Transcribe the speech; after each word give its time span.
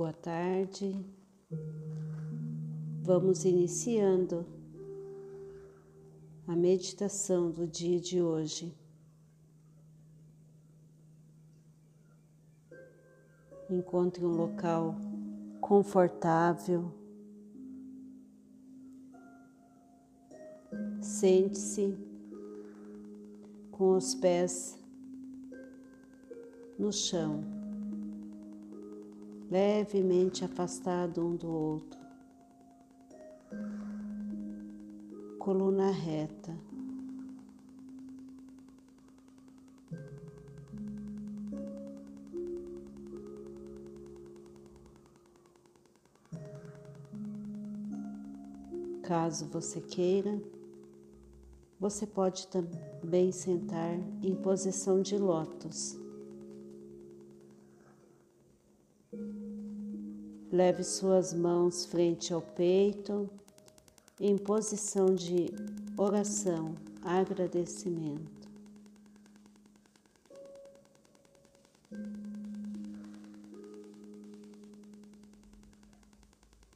Boa 0.00 0.14
tarde. 0.14 1.04
Vamos 3.02 3.44
iniciando 3.44 4.46
a 6.48 6.56
meditação 6.56 7.50
do 7.50 7.66
dia 7.66 8.00
de 8.00 8.22
hoje. 8.22 8.74
Encontre 13.68 14.24
um 14.24 14.32
local 14.32 14.96
confortável. 15.60 16.90
Sente-se 21.02 21.94
com 23.70 23.98
os 23.98 24.14
pés 24.14 24.82
no 26.78 26.90
chão, 26.90 27.59
levemente 29.50 30.44
afastado 30.44 31.26
um 31.26 31.34
do 31.34 31.50
outro, 31.50 31.98
coluna 35.38 35.90
reta. 35.90 36.56
Caso 49.02 49.46
você 49.46 49.80
queira, 49.80 50.40
você 51.80 52.06
pode 52.06 52.46
também 52.46 53.32
sentar 53.32 53.98
em 54.22 54.36
posição 54.36 55.02
de 55.02 55.18
lótus. 55.18 55.98
Leve 60.52 60.82
suas 60.82 61.32
mãos 61.32 61.84
frente 61.84 62.34
ao 62.34 62.42
peito, 62.42 63.30
em 64.18 64.36
posição 64.36 65.14
de 65.14 65.46
oração, 65.96 66.74
agradecimento. 67.02 68.50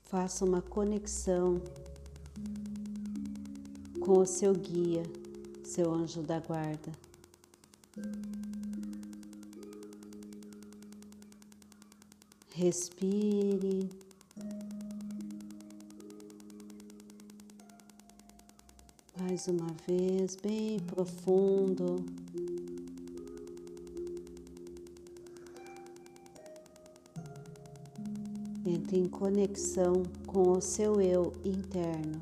Faça 0.04 0.44
uma 0.44 0.62
conexão 0.62 1.60
com 3.98 4.20
o 4.20 4.26
seu 4.26 4.54
guia, 4.54 5.02
seu 5.64 5.92
anjo 5.92 6.22
da 6.22 6.38
guarda. 6.38 6.92
Respire. 12.56 13.90
Mais 19.18 19.48
uma 19.48 19.74
vez, 19.88 20.36
bem 20.36 20.78
profundo. 20.78 21.96
Entre 28.64 28.98
em 28.98 29.08
conexão 29.08 30.04
com 30.24 30.52
o 30.52 30.60
seu 30.60 31.00
eu 31.00 31.32
interno. 31.44 32.20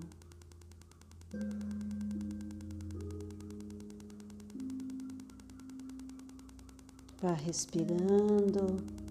Vá 7.20 7.34
respirando 7.34 9.01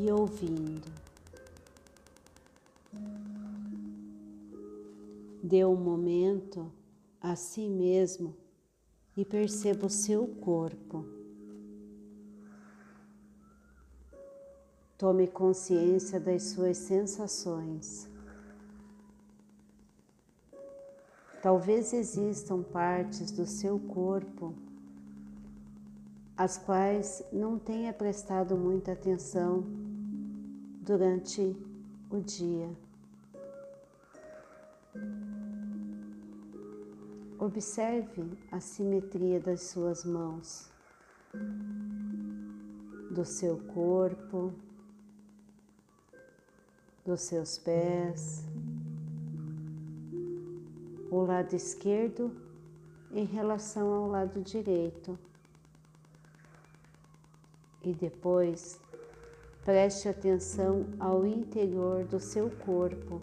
e 0.00 0.10
ouvindo. 0.10 0.90
Dê 5.42 5.64
um 5.64 5.76
momento 5.76 6.72
a 7.20 7.36
si 7.36 7.68
mesmo 7.68 8.34
e 9.16 9.24
perceba 9.24 9.86
o 9.86 9.90
seu 9.90 10.26
corpo. 10.26 11.04
Tome 14.96 15.26
consciência 15.26 16.20
das 16.20 16.44
suas 16.44 16.76
sensações. 16.76 18.08
Talvez 21.42 21.92
existam 21.92 22.62
partes 22.62 23.32
do 23.32 23.44
seu 23.44 23.80
corpo 23.80 24.54
às 26.42 26.58
quais 26.58 27.24
não 27.32 27.56
tenha 27.56 27.92
prestado 27.92 28.56
muita 28.56 28.94
atenção 28.94 29.62
durante 30.80 31.56
o 32.10 32.18
dia. 32.18 32.68
Observe 37.38 38.36
a 38.50 38.58
simetria 38.58 39.38
das 39.38 39.68
suas 39.68 40.04
mãos, 40.04 40.68
do 43.14 43.24
seu 43.24 43.58
corpo, 43.72 44.52
dos 47.06 47.20
seus 47.20 47.56
pés, 47.56 48.44
o 51.08 51.20
lado 51.20 51.54
esquerdo 51.54 52.34
em 53.12 53.26
relação 53.26 53.92
ao 53.94 54.08
lado 54.08 54.40
direito. 54.40 55.16
E 57.84 57.92
depois 57.92 58.78
preste 59.64 60.08
atenção 60.08 60.86
ao 60.98 61.26
interior 61.26 62.04
do 62.04 62.20
seu 62.20 62.50
corpo. 62.50 63.20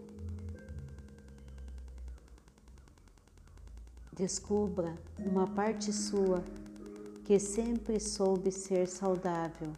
Descubra 4.14 4.94
uma 5.18 5.48
parte 5.48 5.94
sua 5.94 6.44
que 7.24 7.40
sempre 7.40 8.00
soube 8.00 8.52
ser 8.52 8.88
saudável. 8.88 9.74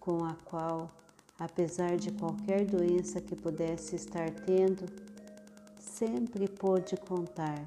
Com 0.00 0.24
a 0.24 0.34
qual 0.44 0.90
apesar 1.38 1.96
de 1.96 2.10
qualquer 2.12 2.64
doença 2.64 3.20
que 3.20 3.36
pudesse 3.36 3.96
estar 3.96 4.30
tendo, 4.30 4.86
sempre 5.78 6.48
pôde 6.48 6.96
contar. 6.96 7.62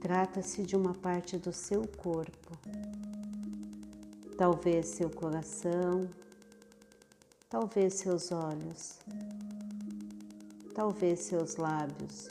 Trata-se 0.00 0.62
de 0.62 0.76
uma 0.76 0.94
parte 0.94 1.38
do 1.38 1.52
seu 1.52 1.86
corpo, 1.86 2.52
talvez 4.36 4.88
seu 4.88 5.10
coração, 5.10 6.08
talvez 7.48 7.94
seus 7.94 8.30
olhos, 8.30 8.98
talvez 10.74 11.20
seus 11.20 11.56
lábios, 11.56 12.30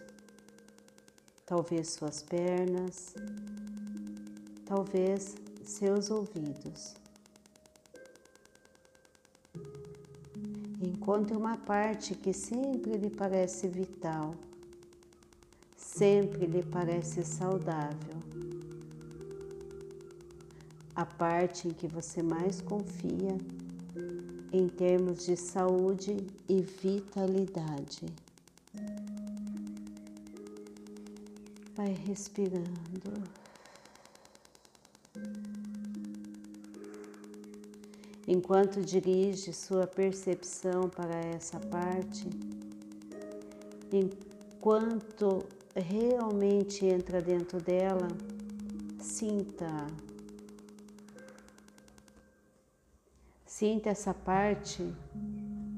talvez 1.46 1.90
suas 1.90 2.22
pernas, 2.22 3.16
talvez 4.66 5.36
seus 5.64 6.10
ouvidos. 6.10 6.96
Encontre 10.82 11.36
uma 11.36 11.58
parte 11.58 12.14
que 12.16 12.34
sempre 12.34 12.98
lhe 12.98 13.10
parece 13.10 13.68
vital, 13.68 14.36
sempre 15.98 16.46
lhe 16.46 16.62
parece 16.62 17.24
saudável. 17.24 18.18
A 20.94 21.06
parte 21.06 21.70
em 21.70 21.72
que 21.72 21.88
você 21.88 22.22
mais 22.22 22.60
confia 22.60 23.38
em 24.52 24.68
termos 24.68 25.26
de 25.26 25.38
saúde 25.38 26.18
e 26.50 26.62
vitalidade. 26.62 28.06
Vai 31.76 31.94
respirando. 31.94 33.24
enquanto 38.28 38.82
dirige 38.82 39.54
sua 39.54 39.86
percepção 39.86 40.90
para 40.90 41.16
essa 41.16 41.60
parte, 41.60 42.28
enquanto 43.94 45.46
realmente 45.82 46.86
entra 46.86 47.22
dentro 47.22 47.62
dela, 47.62 48.08
sinta. 49.00 49.88
Sinta 53.46 53.90
essa 53.90 54.14
parte 54.14 54.84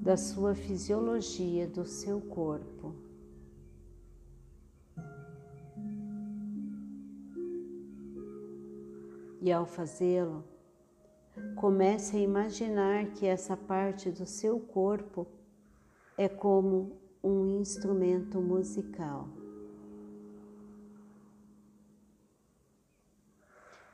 da 0.02 0.18
sua 0.18 0.56
fisiologia, 0.56 1.68
do 1.68 1.86
seu 1.86 2.20
corpo. 2.22 2.96
E 9.42 9.52
ao 9.52 9.66
fazê-lo, 9.66 10.44
Comece 11.56 12.18
a 12.18 12.20
imaginar 12.20 13.08
que 13.12 13.26
essa 13.26 13.56
parte 13.58 14.12
do 14.12 14.26
seu 14.26 14.60
corpo 14.60 15.28
é 16.18 16.28
como 16.28 16.92
um 17.24 17.60
instrumento 17.60 18.40
musical. 18.40 19.28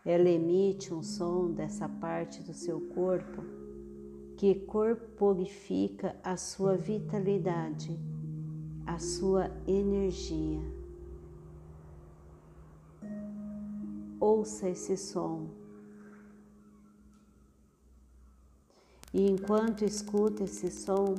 Ela 0.05 0.29
emite 0.29 0.93
um 0.93 1.01
som 1.01 1.51
dessa 1.51 1.87
parte 1.87 2.41
do 2.43 2.53
seu 2.53 2.81
corpo 2.81 3.41
que 4.35 4.55
corporifica 4.55 6.15
a 6.21 6.35
sua 6.35 6.75
vitalidade, 6.75 7.97
a 8.85 8.99
sua 8.99 9.49
energia. 9.65 10.61
Ouça 14.19 14.69
esse 14.69 14.97
som. 14.97 15.47
E 19.13 19.29
enquanto 19.29 19.85
escuta 19.85 20.43
esse 20.43 20.69
som, 20.71 21.15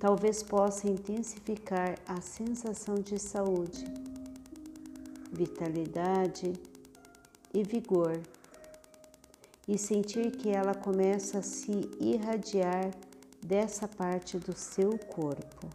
talvez 0.00 0.42
possa 0.42 0.88
intensificar 0.88 1.98
a 2.08 2.20
sensação 2.20 2.96
de 2.96 3.18
saúde, 3.20 3.84
vitalidade 5.30 6.54
e 7.54 7.62
vigor, 7.62 8.20
e 9.66 9.78
sentir 9.78 10.32
que 10.32 10.50
ela 10.50 10.74
começa 10.74 11.38
a 11.38 11.42
se 11.42 11.88
irradiar 12.00 12.90
dessa 13.42 13.86
parte 13.86 14.38
do 14.38 14.56
seu 14.56 14.98
corpo. 14.98 15.70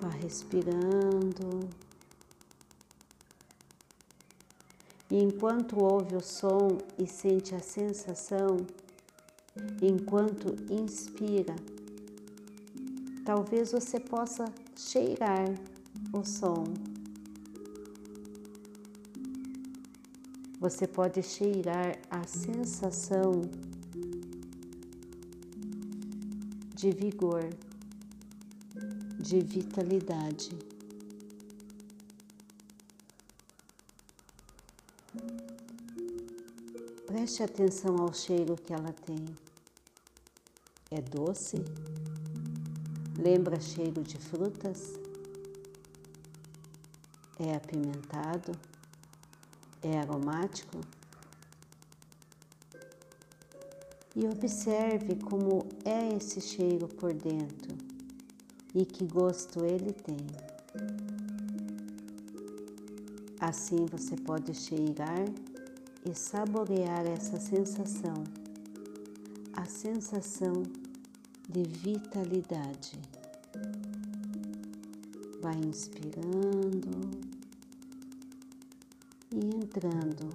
Vá 0.00 0.08
respirando. 0.08 1.68
E 5.08 5.22
enquanto 5.22 5.80
ouve 5.80 6.16
o 6.16 6.20
som 6.20 6.78
e 6.98 7.06
sente 7.06 7.54
a 7.54 7.60
sensação, 7.60 8.56
enquanto 9.80 10.56
inspira, 10.72 11.54
talvez 13.24 13.70
você 13.70 14.00
possa 14.00 14.46
cheirar 14.76 15.46
o 16.12 16.24
som. 16.24 16.64
Você 20.58 20.86
pode 20.86 21.22
cheirar 21.22 21.98
a 22.10 22.26
sensação 22.26 23.42
de 26.74 26.90
vigor, 26.90 27.48
de 29.18 29.40
vitalidade. 29.40 30.50
Preste 37.06 37.42
atenção 37.42 37.96
ao 37.96 38.14
cheiro 38.14 38.56
que 38.56 38.72
ela 38.72 38.92
tem. 38.92 39.24
É 40.90 41.02
doce? 41.02 41.56
Lembra 43.18 43.60
cheiro 43.60 44.02
de 44.02 44.16
frutas? 44.16 44.94
É 47.38 47.54
apimentado? 47.54 48.52
É 49.88 49.98
aromático? 50.00 50.80
E 54.16 54.26
observe 54.26 55.14
como 55.14 55.64
é 55.84 56.12
esse 56.16 56.40
cheiro 56.40 56.88
por 56.88 57.14
dentro 57.14 57.76
e 58.74 58.84
que 58.84 59.06
gosto 59.06 59.64
ele 59.64 59.92
tem. 59.92 60.16
Assim 63.38 63.86
você 63.86 64.16
pode 64.16 64.52
cheirar 64.54 65.24
e 66.04 66.12
saborear 66.16 67.06
essa 67.06 67.38
sensação, 67.38 68.24
a 69.52 69.66
sensação 69.66 70.64
de 71.48 71.62
vitalidade. 71.62 72.98
Vai 75.40 75.54
inspirando 75.58 77.25
e 79.36 79.54
entrando 79.54 80.30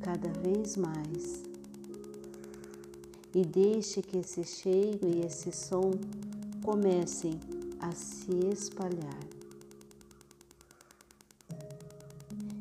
cada 0.00 0.28
vez 0.40 0.76
mais. 0.76 1.44
E 3.32 3.44
deixe 3.44 4.02
que 4.02 4.18
esse 4.18 4.42
cheiro 4.42 5.06
e 5.06 5.24
esse 5.24 5.52
som 5.52 5.92
comecem 6.64 7.38
a 7.78 7.92
se 7.92 8.32
espalhar. 8.52 9.20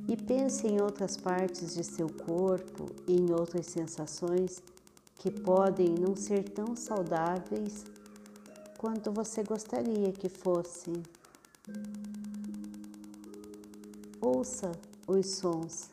E 0.08 0.16
pense 0.16 0.68
em 0.68 0.80
outras 0.80 1.18
partes 1.18 1.74
de 1.74 1.84
seu 1.84 2.08
corpo 2.08 2.86
e 3.08 3.16
em 3.16 3.32
outras 3.32 3.66
sensações 3.66 4.62
que 5.16 5.32
podem 5.32 5.96
não 5.96 6.16
ser 6.16 6.48
tão 6.50 6.76
saudáveis 6.76 7.84
quanto 8.78 9.12
você 9.12 9.44
gostaria 9.44 10.12
que 10.12 10.30
fossem. 10.30 10.94
Ouça 14.22 14.72
os 15.10 15.26
sons 15.26 15.90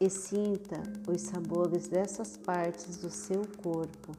e 0.00 0.08
sinta 0.08 0.80
os 1.08 1.22
sabores 1.22 1.88
dessas 1.88 2.36
partes 2.36 2.96
do 2.96 3.10
seu 3.10 3.42
corpo, 3.60 4.12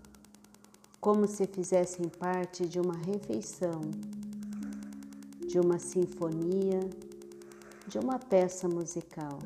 como 1.00 1.28
se 1.28 1.48
fizessem 1.48 2.10
parte 2.10 2.68
de 2.68 2.80
uma 2.80 2.98
refeição, 2.98 3.80
de 5.48 5.60
uma 5.60 5.80
sinfonia 5.80 6.82
de 7.88 8.00
uma 8.00 8.18
peça 8.18 8.68
musical. 8.68 9.40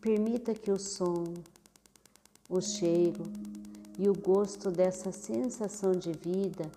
Permita 0.00 0.54
que 0.54 0.70
o 0.70 0.78
som, 0.78 1.24
o 2.48 2.60
cheiro 2.60 3.24
e 3.98 4.08
o 4.08 4.14
gosto 4.14 4.70
dessa 4.70 5.12
sensação 5.12 5.92
de 5.92 6.12
vida, 6.12 6.70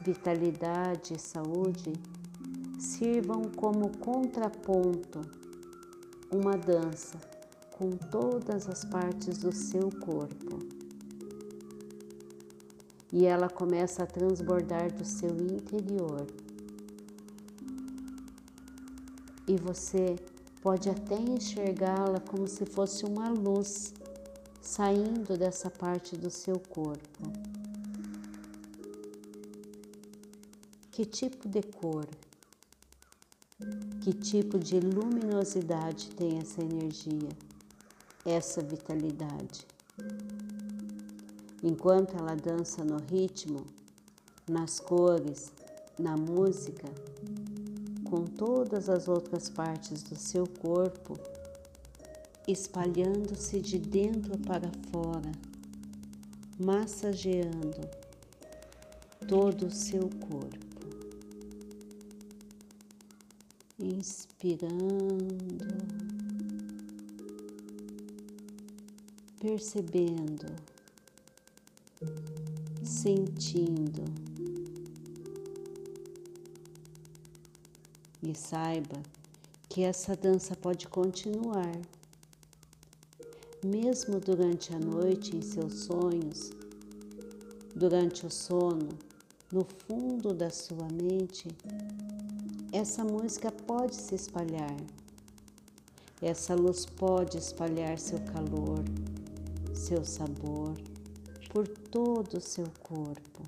vitalidade 0.00 1.14
e 1.14 1.18
saúde 1.18 1.92
sirvam 2.82 3.42
como 3.56 3.96
contraponto, 3.98 5.20
uma 6.32 6.56
dança 6.56 7.16
com 7.70 7.90
todas 7.90 8.68
as 8.68 8.84
partes 8.84 9.38
do 9.38 9.52
seu 9.52 9.88
corpo. 10.04 10.58
E 13.12 13.24
ela 13.24 13.48
começa 13.48 14.02
a 14.02 14.06
transbordar 14.06 14.92
do 14.92 15.04
seu 15.04 15.30
interior 15.30 16.26
e 19.46 19.56
você 19.56 20.16
pode 20.60 20.88
até 20.90 21.14
enxergá-la 21.14 22.18
como 22.20 22.48
se 22.48 22.66
fosse 22.66 23.04
uma 23.04 23.28
luz 23.28 23.94
saindo 24.60 25.36
dessa 25.38 25.70
parte 25.70 26.16
do 26.16 26.30
seu 26.30 26.58
corpo. 26.58 27.32
Que 30.90 31.04
tipo 31.04 31.48
de 31.48 31.62
cor, 31.62 32.06
que 34.00 34.12
tipo 34.12 34.58
de 34.58 34.80
luminosidade 34.80 36.10
tem 36.10 36.38
essa 36.38 36.60
energia, 36.60 37.28
essa 38.24 38.62
vitalidade? 38.62 39.66
Enquanto 41.62 42.16
ela 42.16 42.34
dança 42.34 42.84
no 42.84 42.96
ritmo, 42.96 43.64
nas 44.48 44.80
cores, 44.80 45.52
na 45.98 46.16
música, 46.16 46.88
com 48.04 48.24
todas 48.24 48.88
as 48.88 49.06
outras 49.08 49.48
partes 49.48 50.02
do 50.02 50.16
seu 50.16 50.46
corpo, 50.46 51.16
espalhando-se 52.48 53.60
de 53.60 53.78
dentro 53.78 54.36
para 54.38 54.68
fora, 54.90 55.30
massageando 56.58 57.80
todo 59.28 59.66
o 59.66 59.70
seu 59.70 60.10
corpo. 60.28 60.71
Inspirando, 64.02 65.64
percebendo, 69.38 70.46
sentindo. 72.84 74.02
E 78.20 78.34
saiba 78.34 79.00
que 79.68 79.84
essa 79.84 80.16
dança 80.16 80.56
pode 80.56 80.88
continuar, 80.88 81.80
mesmo 83.64 84.18
durante 84.18 84.74
a 84.74 84.80
noite 84.80 85.36
em 85.36 85.42
seus 85.42 85.84
sonhos, 85.84 86.50
durante 87.72 88.26
o 88.26 88.30
sono, 88.32 88.88
no 89.52 89.64
fundo 89.64 90.34
da 90.34 90.50
sua 90.50 90.88
mente, 90.88 91.46
essa 92.72 93.04
música 93.04 93.52
pode 93.52 93.94
se 93.94 94.14
espalhar. 94.14 94.76
Essa 96.20 96.54
luz 96.54 96.86
pode 96.86 97.36
espalhar 97.36 97.98
seu 97.98 98.18
calor, 98.20 98.82
seu 99.74 100.04
sabor 100.04 100.74
por 101.50 101.68
todo 101.68 102.38
o 102.38 102.40
seu 102.40 102.66
corpo. 102.82 103.42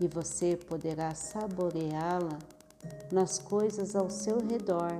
e 0.00 0.08
você 0.08 0.56
poderá 0.56 1.14
saboreá-la 1.14 2.38
nas 3.12 3.38
coisas 3.38 3.94
ao 3.94 4.08
seu 4.08 4.38
redor, 4.38 4.96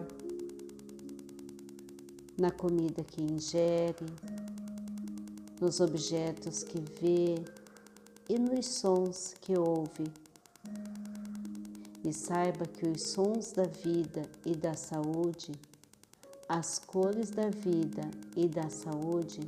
na 2.39 2.51
comida 2.51 3.03
que 3.03 3.23
ingere, 3.23 4.07
nos 5.59 5.81
objetos 5.81 6.63
que 6.63 6.79
vê 7.01 7.43
e 8.31 8.39
nos 8.39 8.67
sons 8.67 9.35
que 9.41 9.59
ouve. 9.59 10.05
E 12.05 12.13
saiba 12.13 12.65
que 12.65 12.87
os 12.87 13.11
sons 13.11 13.51
da 13.51 13.65
vida 13.65 14.23
e 14.47 14.55
da 14.55 14.75
saúde, 14.75 15.51
as 16.49 16.79
cores 16.79 17.31
da 17.31 17.51
vida 17.51 18.09
e 18.37 18.47
da 18.47 18.71
saúde, 18.71 19.41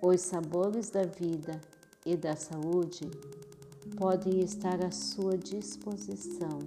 os 0.00 0.22
sabores 0.22 0.88
da 0.88 1.04
vida 1.04 1.60
e 2.06 2.16
da 2.16 2.34
saúde 2.34 3.10
podem 3.94 4.40
estar 4.40 4.82
à 4.82 4.90
sua 4.90 5.36
disposição. 5.36 6.60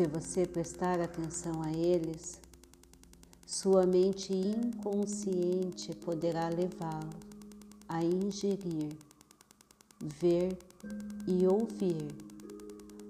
Se 0.00 0.06
você 0.06 0.46
prestar 0.46 0.98
atenção 0.98 1.62
a 1.62 1.70
eles, 1.70 2.40
sua 3.46 3.84
mente 3.84 4.32
inconsciente 4.32 5.94
poderá 5.94 6.48
levá-lo 6.48 7.10
a 7.86 8.02
ingerir, 8.02 8.96
ver 10.00 10.56
e 11.26 11.46
ouvir 11.46 12.08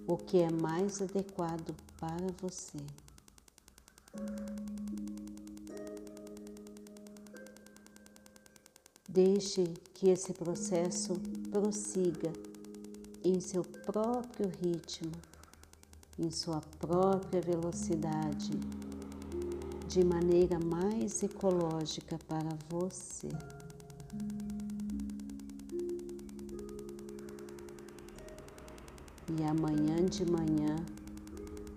o 0.05 0.17
que 0.17 0.39
é 0.39 0.51
mais 0.51 1.01
adequado 1.01 1.77
para 1.97 2.27
você. 2.43 2.81
Deixe 9.09 9.63
que 9.95 10.09
esse 10.09 10.33
processo 10.33 11.13
prossiga 11.53 12.33
em 13.23 13.39
seu 13.39 13.63
próprio 13.63 14.51
ritmo, 14.61 15.13
em 16.19 16.31
sua 16.31 16.61
própria 16.79 17.41
velocidade, 17.41 18.51
de 19.89 20.05
maneira 20.05 20.59
mais 20.59 21.23
ecológica 21.23 22.19
para 22.29 22.51
você. 22.69 23.29
E 29.39 29.43
amanhã 29.45 30.05
de 30.05 30.25
manhã, 30.31 30.77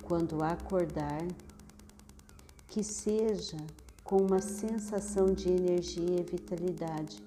quando 0.01 0.43
acordar, 0.43 1.25
que 2.67 2.83
seja 2.83 3.57
com 4.03 4.17
uma 4.17 4.41
sensação 4.41 5.27
de 5.27 5.49
energia 5.49 6.19
e 6.19 6.23
vitalidade, 6.23 7.23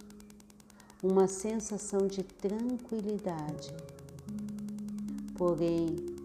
uma 1.03 1.29
sensação 1.29 2.07
de 2.07 2.23
tranquilidade, 2.23 3.73
porém 5.37 6.16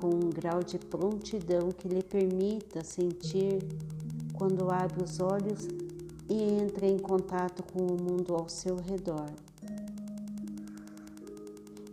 com 0.00 0.08
um 0.08 0.30
grau 0.30 0.62
de 0.62 0.78
prontidão 0.78 1.70
que 1.70 1.86
lhe 1.86 2.02
permita 2.02 2.82
sentir 2.82 3.58
quando 4.32 4.70
abre 4.70 5.04
os 5.04 5.20
olhos 5.20 5.68
e 6.26 6.42
entra 6.42 6.86
em 6.86 6.98
contato 6.98 7.62
com 7.62 7.86
o 7.86 8.00
mundo 8.00 8.34
ao 8.34 8.48
seu 8.48 8.76
redor. 8.76 9.30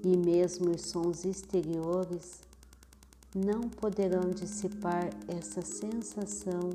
E 0.02 0.16
mesmo 0.16 0.72
os 0.72 0.84
sons 0.84 1.26
exteriores 1.26 2.40
não 3.36 3.62
poderão 3.62 4.30
dissipar 4.30 5.10
essa 5.28 5.62
sensação 5.62 6.70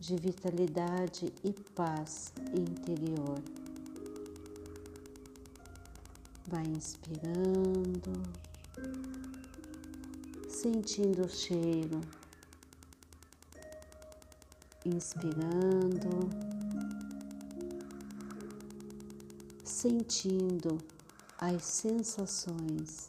de 0.00 0.16
vitalidade 0.16 1.32
e 1.44 1.52
paz 1.74 2.32
interior. 2.52 3.38
Vai 6.48 6.64
inspirando, 6.66 8.12
sentindo 10.64 11.26
o 11.26 11.28
cheiro, 11.28 12.00
inspirando, 14.86 16.30
sentindo 19.62 20.78
as 21.38 21.62
sensações. 21.62 23.08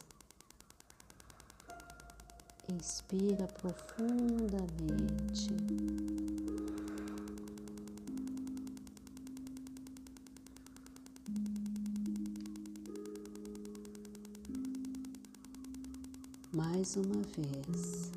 Inspira 2.70 3.46
profundamente. 3.46 5.48
Mais 16.86 16.96
uma 16.96 17.22
vez. 17.36 18.12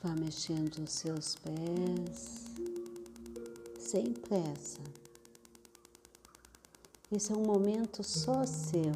Vá 0.00 0.14
mexendo 0.14 0.78
os 0.84 0.92
seus 0.92 1.34
pés 1.36 2.44
sem 3.80 4.12
pressa. 4.12 4.80
Esse 7.10 7.32
é 7.32 7.36
um 7.36 7.44
momento 7.44 8.04
só 8.04 8.46
seu. 8.46 8.92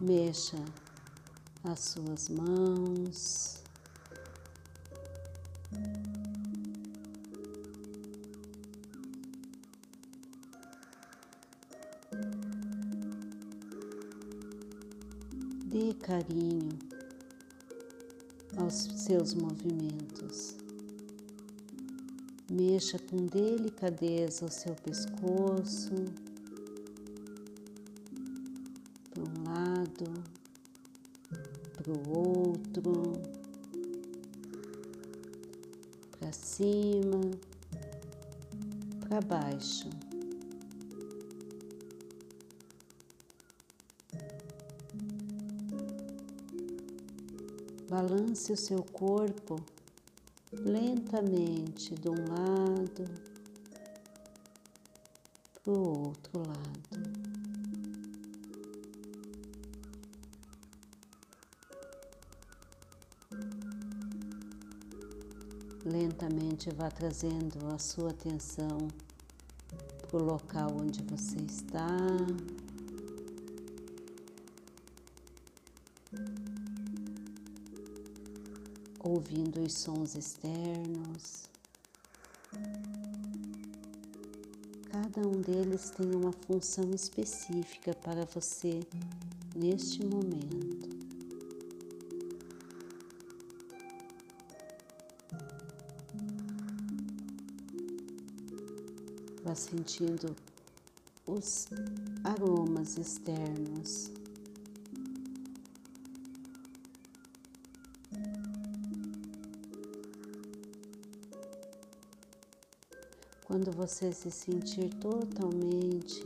Mexa 0.00 0.64
as 1.64 1.80
suas 1.80 2.28
mãos. 2.28 3.62
Dê 15.66 15.94
carinho 15.94 16.78
aos 18.56 18.74
seus 18.74 19.34
movimentos. 19.34 20.56
Mexa 22.50 22.98
com 22.98 23.26
delicadeza 23.26 24.44
o 24.44 24.50
seu 24.50 24.74
pescoço 24.74 25.94
para 31.90 31.92
o 31.92 32.16
outro, 32.16 33.12
para 36.18 36.32
cima, 36.32 37.20
para 39.00 39.20
baixo. 39.20 39.90
Balance 47.88 48.52
o 48.52 48.56
seu 48.56 48.84
corpo 48.84 49.56
lentamente 50.52 51.94
de 51.96 52.08
um 52.08 52.14
lado 52.28 53.04
para 55.64 55.72
o 55.72 56.06
outro 56.06 56.38
lado. 56.38 56.89
Lentamente 66.20 66.68
vá 66.74 66.90
trazendo 66.90 67.66
a 67.74 67.78
sua 67.78 68.10
atenção 68.10 68.88
para 70.06 70.22
o 70.22 70.22
local 70.22 70.76
onde 70.78 71.02
você 71.04 71.38
está. 71.38 71.88
Ouvindo 79.02 79.62
os 79.62 79.72
sons 79.72 80.14
externos. 80.14 81.44
Cada 84.90 85.26
um 85.26 85.40
deles 85.40 85.88
tem 85.88 86.14
uma 86.14 86.32
função 86.32 86.90
específica 86.90 87.94
para 87.94 88.26
você 88.26 88.80
neste 89.56 90.04
momento. 90.04 90.89
Vá 99.50 99.56
sentindo 99.56 100.36
os 101.26 101.66
aromas 102.22 102.96
externos. 102.96 104.08
Quando 113.44 113.72
você 113.72 114.12
se 114.12 114.30
sentir 114.30 114.94
totalmente 115.00 116.22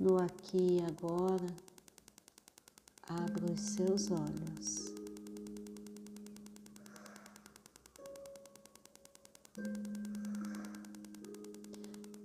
no 0.00 0.18
aqui 0.18 0.78
e 0.78 0.84
agora, 0.84 1.46
abra 3.08 3.52
os 3.52 3.60
seus 3.60 4.10
olhos. 4.10 4.87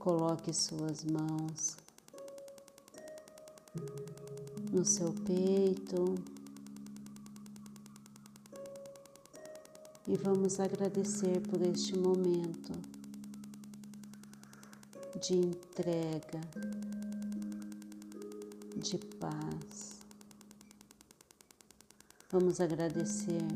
Coloque 0.03 0.53
suas 0.53 1.05
mãos 1.05 1.77
no 4.69 4.83
seu 4.83 5.13
peito 5.13 6.15
e 10.05 10.17
vamos 10.17 10.59
agradecer 10.59 11.39
por 11.47 11.61
este 11.61 11.97
momento 11.97 12.73
de 15.21 15.35
entrega, 15.35 16.41
de 18.75 18.97
paz. 18.97 19.99
Vamos 22.29 22.59
agradecer 22.59 23.47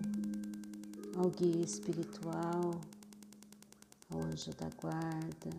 ao 1.18 1.30
guia 1.30 1.66
espiritual, 1.66 2.72
ao 4.10 4.22
anjo 4.22 4.52
da 4.54 4.70
guarda. 4.82 5.50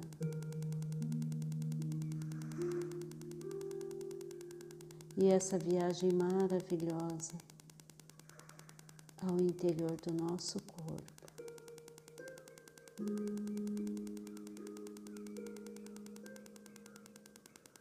E 5.16 5.26
essa 5.26 5.58
viagem 5.58 6.12
maravilhosa 6.12 7.34
ao 9.22 9.36
interior 9.40 9.96
do 9.96 10.12
nosso 10.12 10.58
corpo. 10.62 11.18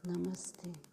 Namastê. 0.05 0.86